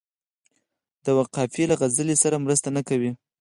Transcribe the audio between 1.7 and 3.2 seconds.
له غزل سره مرسته نه کوي.